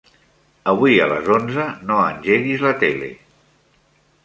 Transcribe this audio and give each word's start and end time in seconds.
Avui 0.71 0.95
a 1.03 1.09
les 1.11 1.29
onze 1.35 1.67
no 1.91 1.99
engeguis 2.07 2.65
la 2.67 2.75
tele. 2.87 3.13